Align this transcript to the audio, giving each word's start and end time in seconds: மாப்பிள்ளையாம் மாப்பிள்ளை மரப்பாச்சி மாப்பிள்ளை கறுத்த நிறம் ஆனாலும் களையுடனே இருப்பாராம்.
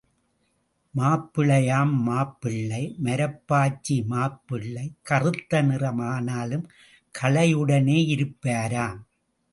மாப்பிள்ளையாம் 0.93 1.91
மாப்பிள்ளை 2.07 2.81
மரப்பாச்சி 3.03 3.97
மாப்பிள்ளை 4.13 4.87
கறுத்த 5.01 5.61
நிறம் 5.61 6.03
ஆனாலும் 6.13 6.65
களையுடனே 7.15 7.99
இருப்பாராம். 8.15 8.99